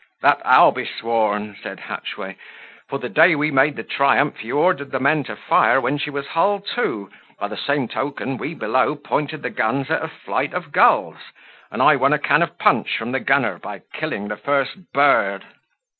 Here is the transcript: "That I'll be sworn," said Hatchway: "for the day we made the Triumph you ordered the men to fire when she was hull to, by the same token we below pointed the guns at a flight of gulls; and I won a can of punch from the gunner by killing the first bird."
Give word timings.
"That 0.23 0.41
I'll 0.43 0.71
be 0.71 0.83
sworn," 0.87 1.55
said 1.61 1.81
Hatchway: 1.81 2.35
"for 2.89 2.97
the 2.97 3.07
day 3.07 3.35
we 3.35 3.51
made 3.51 3.75
the 3.75 3.83
Triumph 3.83 4.43
you 4.43 4.57
ordered 4.57 4.89
the 4.89 4.99
men 4.99 5.23
to 5.25 5.35
fire 5.35 5.79
when 5.79 5.99
she 5.99 6.09
was 6.09 6.25
hull 6.29 6.59
to, 6.73 7.11
by 7.39 7.47
the 7.49 7.55
same 7.55 7.87
token 7.87 8.37
we 8.37 8.55
below 8.55 8.95
pointed 8.95 9.43
the 9.43 9.51
guns 9.51 9.91
at 9.91 10.01
a 10.03 10.07
flight 10.07 10.55
of 10.55 10.71
gulls; 10.71 11.21
and 11.69 11.83
I 11.83 11.97
won 11.97 12.13
a 12.13 12.17
can 12.17 12.41
of 12.41 12.57
punch 12.57 12.97
from 12.97 13.11
the 13.11 13.19
gunner 13.19 13.59
by 13.59 13.81
killing 13.93 14.27
the 14.27 14.37
first 14.37 14.91
bird." 14.91 15.45